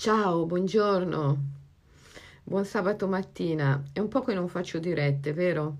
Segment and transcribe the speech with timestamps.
[0.00, 1.38] Ciao, buongiorno,
[2.42, 3.82] buon sabato mattina.
[3.92, 5.76] È un po' che non faccio dirette, vero?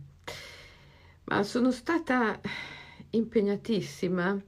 [1.24, 2.38] Ma sono stata
[3.12, 4.38] impegnatissima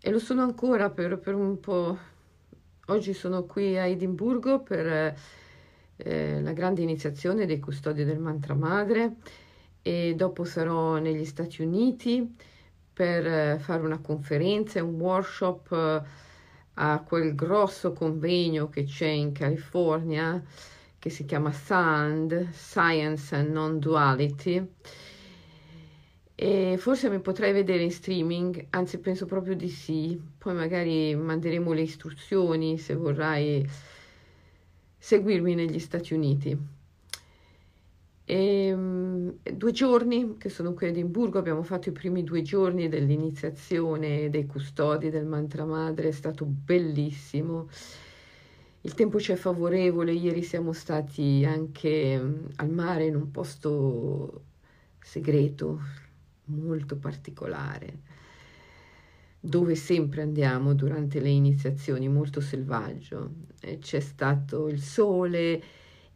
[0.00, 1.96] e lo sono ancora per, per un po'.
[2.86, 5.16] Oggi sono qui a Edimburgo per
[5.94, 9.18] eh, la grande iniziazione dei custodi del mantra madre
[9.82, 12.28] e dopo sarò negli Stati Uniti
[12.92, 15.70] per eh, fare una conferenza un workshop.
[15.70, 16.22] Eh,
[16.74, 20.42] a quel grosso convegno che c'è in California
[20.98, 24.66] che si chiama SAND, Science and Non-Duality
[26.34, 31.72] e forse mi potrei vedere in streaming, anzi penso proprio di sì, poi magari manderemo
[31.72, 33.64] le istruzioni se vorrai
[34.98, 36.58] seguirmi negli Stati Uniti.
[38.26, 42.88] E, um, due giorni che sono qui a Edimburgo, abbiamo fatto i primi due giorni
[42.88, 47.68] dell'iniziazione dei custodi del mantra madre, è stato bellissimo.
[48.80, 54.42] Il tempo ci è favorevole, ieri siamo stati anche um, al mare in un posto
[55.00, 55.80] segreto,
[56.46, 58.00] molto particolare,
[59.38, 63.32] dove sempre andiamo durante le iniziazioni, molto selvaggio.
[63.80, 65.62] C'è stato il sole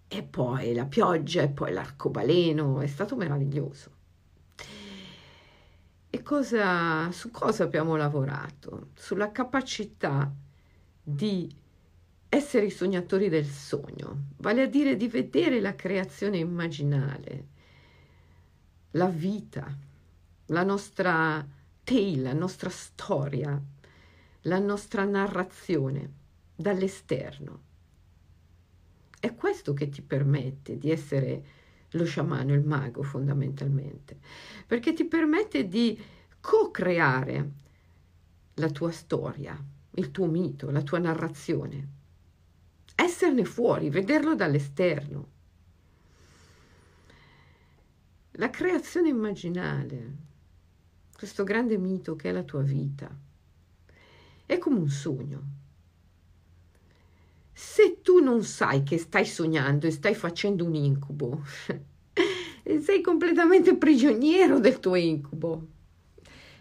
[0.09, 3.97] e poi la pioggia e poi l'arcobaleno, è stato meraviglioso.
[6.11, 8.89] E cosa, su cosa abbiamo lavorato?
[8.95, 10.33] Sulla capacità
[11.03, 11.55] di
[12.31, 17.47] essere i sognatori del sogno, vale a dire di vedere la creazione immaginale,
[18.93, 19.77] la vita,
[20.47, 21.47] la nostra
[21.85, 23.61] tale, la nostra storia,
[24.43, 26.13] la nostra narrazione
[26.55, 27.67] dall'esterno
[29.29, 31.57] è questo che ti permette di essere
[31.93, 34.19] lo sciamano, il mago fondamentalmente,
[34.67, 35.99] perché ti permette di
[36.41, 37.51] co-creare
[38.55, 39.63] la tua storia,
[39.93, 41.89] il tuo mito, la tua narrazione,
[42.95, 45.37] esserne fuori, vederlo dall'esterno.
[48.33, 50.17] La creazione immaginale,
[51.15, 53.09] questo grande mito che è la tua vita,
[54.47, 55.43] è come un sogno.
[57.53, 61.45] Se tu non sai che stai sognando e stai facendo un incubo,
[62.81, 65.67] sei completamente prigioniero del tuo incubo.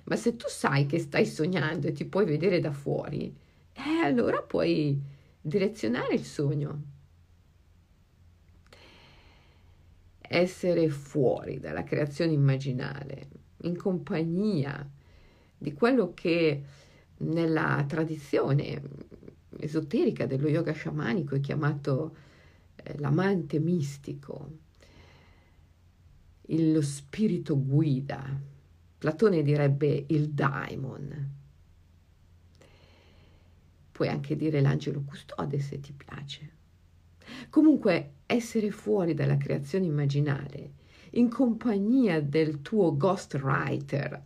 [0.03, 3.33] Ma se tu sai che stai sognando e ti puoi vedere da fuori,
[3.71, 5.01] eh, allora puoi
[5.39, 6.81] direzionare il sogno.
[10.19, 13.29] Essere fuori dalla creazione immaginale,
[13.61, 14.85] in compagnia
[15.57, 16.61] di quello che
[17.19, 18.81] nella tradizione
[19.59, 22.15] esoterica dello yoga sciamanico è chiamato
[22.75, 24.51] eh, l'amante mistico,
[26.47, 28.55] il, lo spirito guida.
[28.97, 31.35] Platone direbbe il daimon.
[33.91, 36.51] Puoi anche dire l'angelo custode se ti piace.
[37.49, 40.71] Comunque, essere fuori dalla creazione immaginale,
[41.11, 44.21] in compagnia del tuo ghostwriter,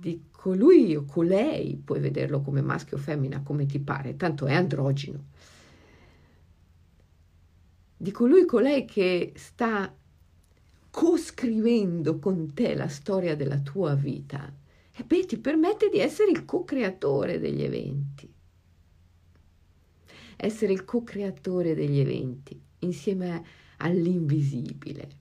[0.00, 4.54] di colui o colei, puoi vederlo come maschio o femmina, come ti pare, tanto è
[4.54, 5.26] androgino,
[7.96, 9.94] di colui colei che sta
[10.90, 14.52] coscrivendo con te la storia della tua vita,
[14.92, 18.32] e beh, ti permette di essere il co-creatore degli eventi.
[20.36, 23.44] Essere il co-creatore degli eventi insieme
[23.76, 25.19] all'invisibile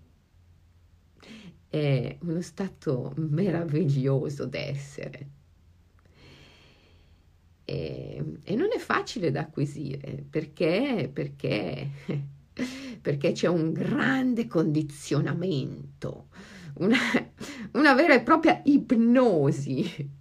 [1.70, 5.30] è uno stato meraviglioso d'essere.
[7.64, 11.90] E, e non è facile da acquisire perché, perché,
[13.00, 16.30] perché c'è un grande condizionamento,
[16.76, 16.98] una,
[17.74, 20.18] una vera e propria ipnosi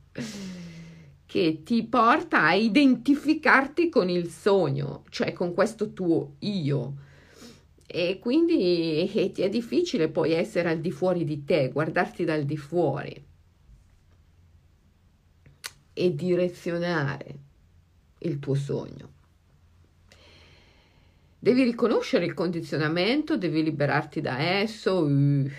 [1.25, 7.07] che ti porta a identificarti con il sogno, cioè con questo tuo io
[7.91, 12.45] e quindi eh, ti è difficile poi essere al di fuori di te, guardarti dal
[12.45, 13.25] di fuori
[15.95, 17.39] e direzionare
[18.19, 19.13] il tuo sogno.
[21.39, 25.51] Devi riconoscere il condizionamento, devi liberarti da esso, non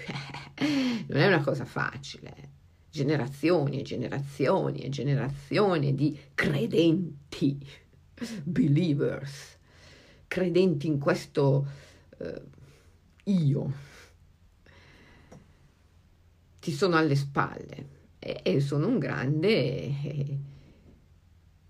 [1.08, 2.58] è una cosa facile.
[2.92, 7.58] Generazioni e generazioni e generazioni di credenti,
[8.44, 9.58] believers,
[10.28, 11.88] credenti in questo
[12.20, 12.42] eh,
[13.24, 13.74] io
[16.60, 20.38] ti sono alle spalle e, e sono un grande,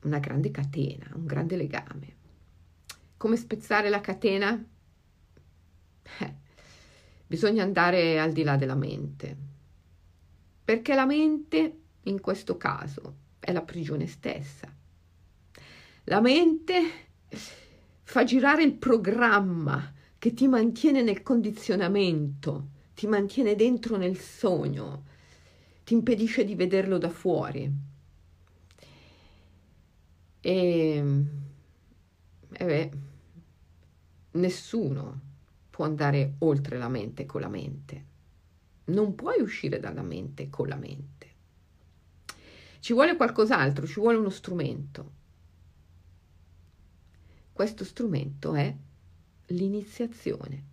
[0.02, 2.18] una grande catena, un grande legame.
[3.18, 4.66] Come spezzare la catena?
[6.20, 6.36] Eh,
[7.28, 9.38] bisogna andare al di là della mente,
[10.64, 14.74] perché la mente in questo caso è la prigione stessa.
[16.06, 16.82] La mente
[18.04, 25.06] fa girare il programma che ti mantiene nel condizionamento, ti mantiene dentro nel sogno,
[25.86, 27.72] ti impedisce di vederlo da fuori.
[30.42, 31.04] E,
[32.52, 32.92] e beh,
[34.32, 35.22] nessuno
[35.70, 38.06] può andare oltre la mente con la mente.
[38.86, 41.28] Non puoi uscire dalla mente con la mente.
[42.82, 45.12] Ci vuole qualcos'altro, ci vuole uno strumento.
[47.54, 48.76] Questo strumento è
[49.50, 50.64] l'iniziazione.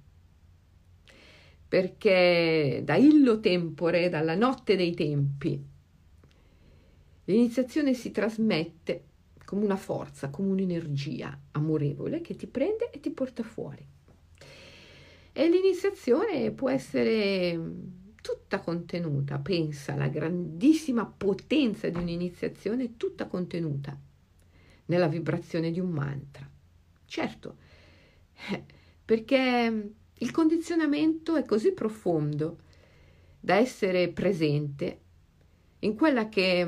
[1.68, 5.62] Perché da illo tempore, dalla notte dei tempi,
[7.24, 9.04] l'iniziazione si trasmette
[9.44, 13.84] come una forza, come un'energia amorevole che ti prende e ti porta fuori.
[15.32, 17.60] E l'iniziazione può essere
[18.22, 23.96] tutta contenuta, pensa alla grandissima potenza di un'iniziazione, tutta contenuta
[24.86, 26.48] nella vibrazione di un mantra.
[27.04, 27.56] Certo,
[29.04, 32.58] perché il condizionamento è così profondo
[33.38, 35.00] da essere presente
[35.80, 36.66] in quella che,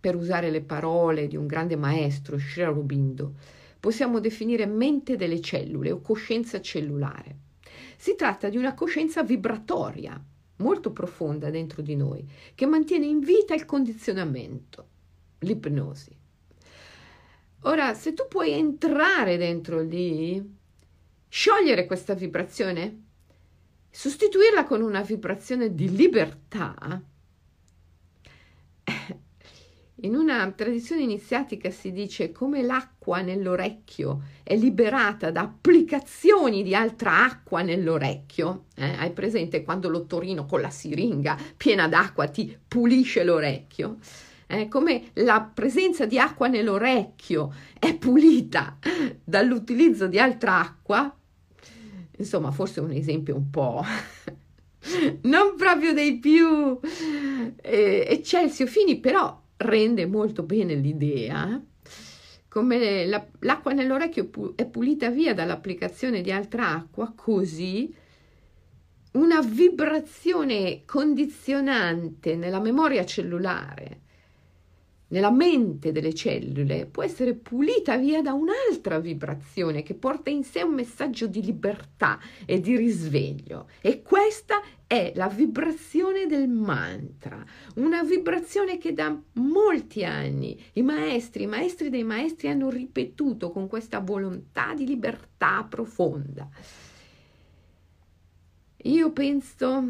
[0.00, 3.34] per usare le parole di un grande maestro, Sri Aurobindo,
[3.80, 7.36] possiamo definire mente delle cellule o coscienza cellulare.
[7.96, 10.22] Si tratta di una coscienza vibratoria
[10.56, 14.88] molto profonda dentro di noi che mantiene in vita il condizionamento,
[15.40, 16.16] l'ipnosi.
[17.66, 20.42] Ora, se tu puoi entrare dentro lì,
[21.28, 23.02] sciogliere questa vibrazione,
[23.88, 27.02] sostituirla con una vibrazione di libertà,
[30.04, 37.24] in una tradizione iniziatica si dice come l'acqua nell'orecchio è liberata da applicazioni di altra
[37.24, 38.66] acqua nell'orecchio.
[38.74, 38.84] Eh?
[38.84, 43.96] Hai presente quando l'ottorino con la siringa piena d'acqua ti pulisce l'orecchio?
[44.60, 44.68] Eh?
[44.68, 48.78] Come la presenza di acqua nell'orecchio è pulita
[49.22, 51.16] dall'utilizzo di altra acqua.
[52.16, 53.84] Insomma, forse un esempio un po'
[55.22, 56.78] non proprio dei più
[57.62, 61.60] eh, eccelsi o fini, però rende molto bene l'idea
[62.54, 67.92] come la, l'acqua nell'orecchio è pulita via dall'applicazione di altra acqua, così
[69.14, 74.02] una vibrazione condizionante nella memoria cellulare
[75.08, 80.62] nella mente delle cellule può essere pulita via da un'altra vibrazione che porta in sé
[80.62, 83.68] un messaggio di libertà e di risveglio.
[83.80, 87.44] E questa è la vibrazione del mantra,
[87.76, 93.68] una vibrazione che da molti anni i maestri, i maestri dei maestri hanno ripetuto con
[93.68, 96.48] questa volontà di libertà profonda.
[98.86, 99.84] Io penso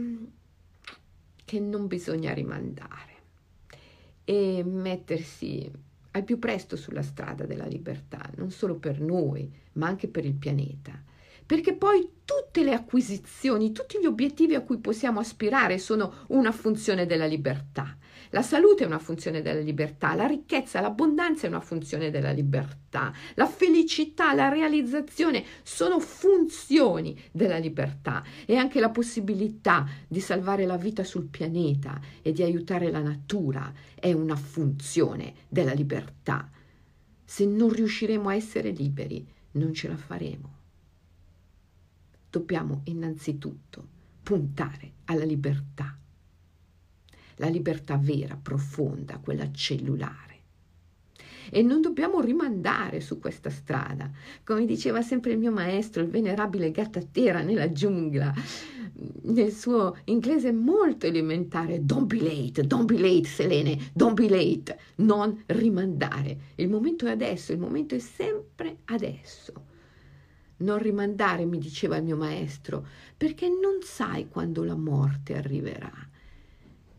[1.44, 3.13] che non bisogna rimandare
[4.24, 5.70] e mettersi
[6.12, 10.34] al più presto sulla strada della libertà, non solo per noi, ma anche per il
[10.34, 11.02] pianeta.
[11.46, 17.04] Perché poi tutte le acquisizioni, tutti gli obiettivi a cui possiamo aspirare sono una funzione
[17.04, 17.96] della libertà.
[18.30, 23.12] La salute è una funzione della libertà, la ricchezza, l'abbondanza è una funzione della libertà,
[23.34, 30.76] la felicità, la realizzazione sono funzioni della libertà e anche la possibilità di salvare la
[30.76, 36.50] vita sul pianeta e di aiutare la natura è una funzione della libertà.
[37.24, 40.62] Se non riusciremo a essere liberi, non ce la faremo.
[42.34, 43.86] Dobbiamo innanzitutto
[44.24, 45.96] puntare alla libertà
[47.36, 50.32] la libertà vera, profonda, quella cellulare.
[51.50, 54.10] E non dobbiamo rimandare su questa strada.
[54.42, 58.34] Come diceva sempre il mio maestro, il venerabile Gattaterra nella giungla,
[59.22, 64.76] nel suo inglese molto elementare, don't be late, don't be late Selene, don't be late,
[64.96, 66.38] non rimandare.
[66.56, 69.73] Il momento è adesso, il momento è sempre adesso.
[70.58, 75.92] Non rimandare, mi diceva il mio maestro, perché non sai quando la morte arriverà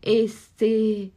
[0.06, 1.10] e se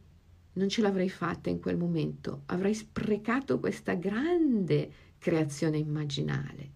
[0.54, 6.70] non ce l'avrei fatta in quel momento, avrei sprecato questa grande creazione immaginale,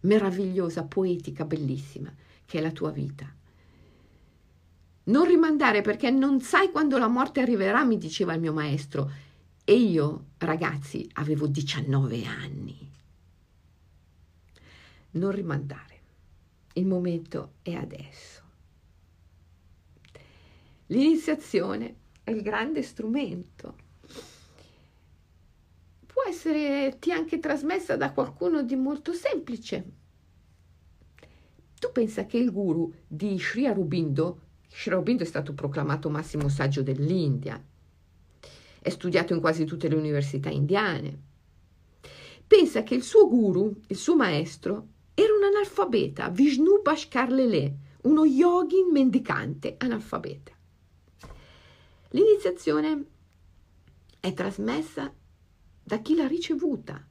[0.00, 2.10] meravigliosa, poetica, bellissima,
[2.46, 3.30] che è la tua vita.
[5.04, 9.10] Non rimandare perché non sai quando la morte arriverà, mi diceva il mio maestro.
[9.62, 12.90] E io, ragazzi, avevo 19 anni.
[15.10, 15.96] Non rimandare.
[16.74, 18.42] Il momento è adesso.
[20.86, 23.76] L'iniziazione è il grande strumento.
[26.06, 29.84] Può esserti anche trasmessa da qualcuno di molto semplice.
[31.78, 36.82] Tu pensa che il guru di Sri Aurobindo, Sri Aurobindo è stato proclamato massimo saggio
[36.82, 37.62] dell'India,
[38.80, 41.18] è studiato in quasi tutte le università indiane.
[42.46, 44.86] pensa che il suo guru, il suo maestro,
[45.20, 50.52] era un analfabeta, Vishnu Bhaskar Lele, uno yogin mendicante analfabeta.
[52.10, 53.04] L'iniziazione
[54.20, 55.12] è trasmessa
[55.82, 57.04] da chi l'ha ricevuta.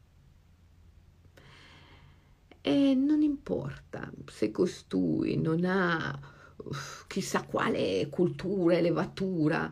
[2.62, 6.18] E non importa se costui non ha
[6.56, 9.70] uff, chissà quale cultura, elevatura,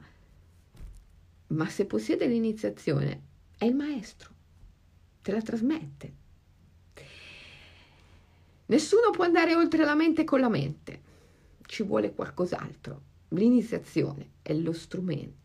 [1.47, 3.21] ma se possiede l'iniziazione
[3.57, 4.29] è il maestro,
[5.21, 6.23] te la trasmette.
[8.67, 11.01] Nessuno può andare oltre la mente con la mente,
[11.65, 13.01] ci vuole qualcos'altro.
[13.29, 15.43] L'iniziazione è lo strumento.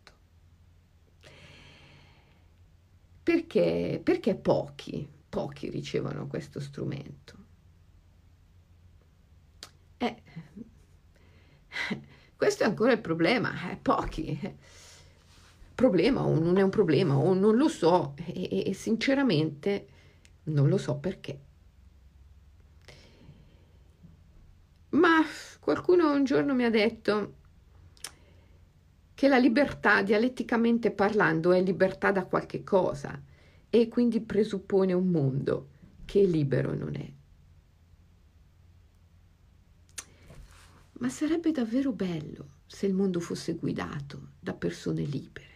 [3.22, 7.36] Perché, perché pochi, pochi ricevono questo strumento?
[9.98, 10.22] Eh,
[12.36, 14.38] questo è ancora il problema, eh, pochi.
[15.74, 19.88] Problema o non è un problema o non lo so e, e sinceramente
[20.44, 21.48] non lo so perché.
[24.90, 25.24] Ma
[25.60, 27.34] qualcuno un giorno mi ha detto
[29.14, 33.22] che la libertà, dialetticamente parlando, è libertà da qualche cosa
[33.68, 35.68] e quindi presuppone un mondo
[36.04, 37.12] che libero non è.
[40.94, 45.48] Ma sarebbe davvero bello se il mondo fosse guidato da persone libere.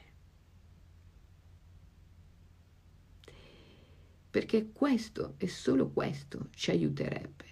[4.31, 7.45] Perché questo e solo questo ci aiuterebbe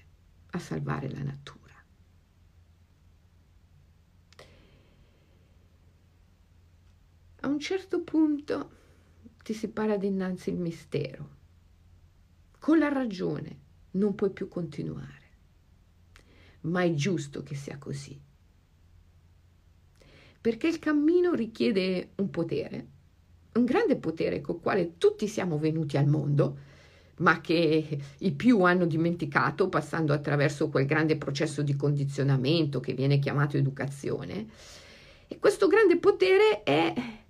[0.50, 1.60] a salvare la natura.
[7.40, 8.70] A un certo punto
[9.44, 11.28] ti si para dinanzi il mistero.
[12.58, 13.58] Con la ragione
[13.92, 15.30] non puoi più continuare,
[16.62, 18.20] ma è giusto che sia così.
[20.40, 22.86] Perché il cammino richiede un potere,
[23.52, 26.58] un grande potere col quale tutti siamo venuti al mondo,
[27.18, 33.20] ma che i più hanno dimenticato passando attraverso quel grande processo di condizionamento che viene
[33.20, 34.48] chiamato educazione.
[35.28, 37.21] E questo grande potere è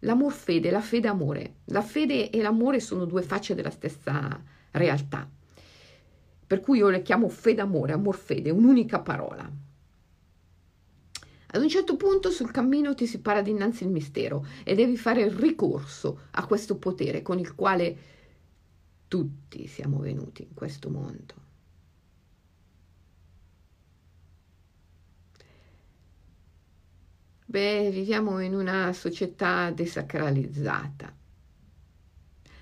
[0.00, 1.56] L'amor fede, la fede amore.
[1.66, 4.40] La fede e l'amore sono due facce della stessa
[4.72, 5.28] realtà.
[6.46, 9.50] Per cui io le chiamo fede amore, amor fede, un'unica parola.
[11.50, 15.28] Ad un certo punto sul cammino ti si para dinanzi il mistero e devi fare
[15.34, 17.96] ricorso a questo potere con il quale
[19.08, 21.47] tutti siamo venuti in questo mondo.
[27.50, 31.16] Beh, viviamo in una società desacralizzata.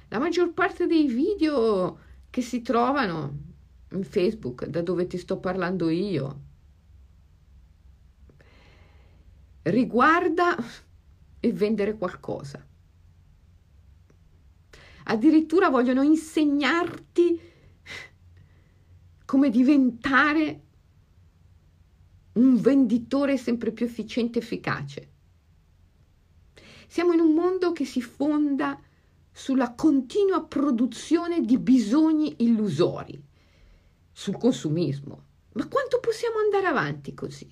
[0.06, 1.98] La maggior parte dei video
[2.30, 3.36] che si trovano
[3.90, 6.40] in Facebook, da dove ti sto parlando io,
[9.62, 10.54] riguarda
[11.40, 12.64] il vendere qualcosa.
[15.06, 17.40] Addirittura vogliono insegnarti
[19.24, 20.65] come diventare
[22.36, 25.10] un venditore sempre più efficiente e efficace.
[26.86, 28.80] Siamo in un mondo che si fonda
[29.32, 33.22] sulla continua produzione di bisogni illusori,
[34.12, 35.24] sul consumismo.
[35.52, 37.50] Ma quanto possiamo andare avanti così?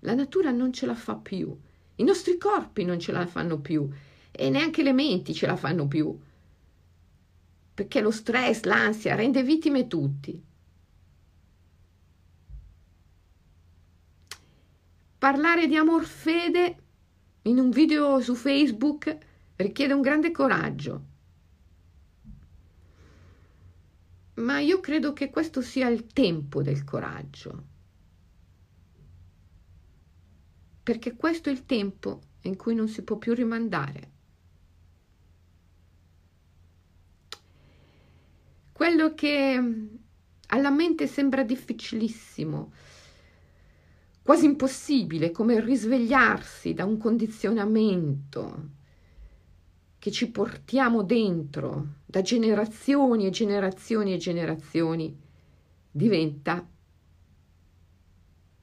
[0.00, 1.56] La natura non ce la fa più,
[1.96, 3.88] i nostri corpi non ce la fanno più
[4.30, 6.18] e neanche le menti ce la fanno più,
[7.74, 10.42] perché lo stress, l'ansia rende vittime tutti.
[15.26, 16.76] Parlare di amor fede
[17.42, 19.18] in un video su Facebook
[19.56, 21.04] richiede un grande coraggio.
[24.34, 27.64] Ma io credo che questo sia il tempo del coraggio.
[30.84, 34.10] Perché questo è il tempo in cui non si può più rimandare.
[38.70, 39.88] Quello che
[40.46, 42.70] alla mente sembra difficilissimo,
[44.26, 48.70] quasi impossibile come risvegliarsi da un condizionamento
[49.98, 55.16] che ci portiamo dentro da generazioni e generazioni e generazioni,
[55.88, 56.68] diventa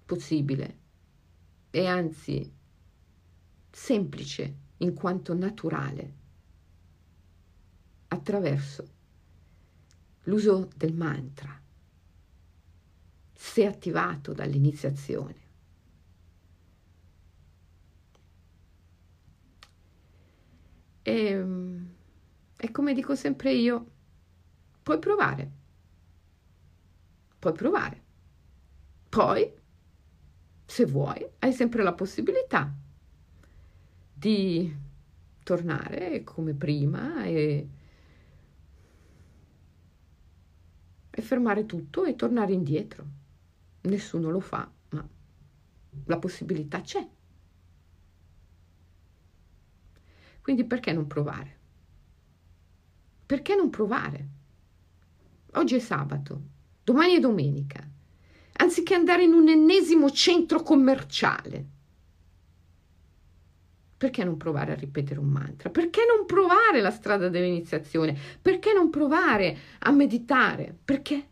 [0.06, 0.78] possibile
[1.70, 2.54] e anzi
[3.72, 6.14] semplice in quanto naturale
[8.10, 8.86] attraverso
[10.24, 11.58] l'uso del mantra
[13.34, 15.43] se attivato dall'iniziazione.
[21.04, 21.46] E,
[22.58, 23.92] e come dico sempre io,
[24.82, 25.52] puoi provare,
[27.40, 28.02] puoi provare.
[29.10, 29.54] Poi,
[30.66, 32.74] se vuoi, hai sempre la possibilità
[34.14, 34.76] di
[35.44, 37.68] tornare come prima e
[41.16, 43.06] e fermare tutto e tornare indietro.
[43.82, 45.08] Nessuno lo fa, ma
[46.06, 47.08] la possibilità c'è.
[50.44, 51.58] Quindi perché non provare?
[53.26, 54.28] Perché non provare?
[55.54, 56.42] Oggi è sabato,
[56.84, 57.82] domani è domenica.
[58.58, 61.66] Anziché andare in un ennesimo centro commerciale,
[63.98, 65.70] perché non provare a ripetere un mantra?
[65.70, 68.18] Perché non provare la strada dell'iniziazione?
[68.42, 70.78] Perché non provare a meditare?
[70.84, 71.30] Perché?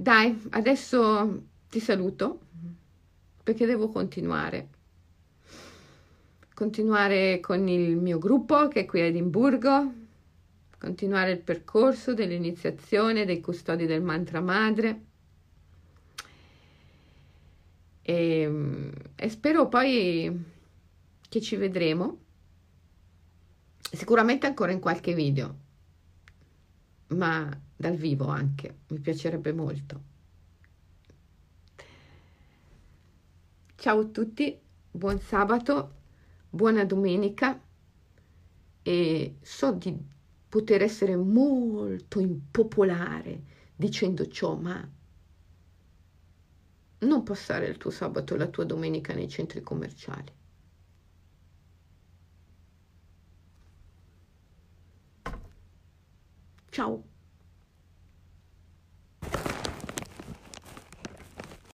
[0.00, 2.38] Dai, adesso ti saluto
[3.42, 4.68] perché devo continuare.
[6.54, 9.92] Continuare con il mio gruppo che è qui a Edimburgo,
[10.78, 15.02] continuare il percorso dell'iniziazione dei custodi del mantra madre.
[18.00, 20.44] E, e spero poi
[21.28, 22.18] che ci vedremo.
[23.80, 25.56] Sicuramente ancora in qualche video.
[27.08, 30.02] Ma dal vivo anche mi piacerebbe molto
[33.76, 35.94] ciao a tutti buon sabato
[36.50, 37.58] buona domenica
[38.82, 39.96] e so di
[40.48, 43.42] poter essere molto impopolare
[43.76, 44.90] dicendo ciò, ma
[47.00, 50.32] non passare il tuo sabato e la tua domenica nei centri commerciali.
[56.70, 57.07] Ciao.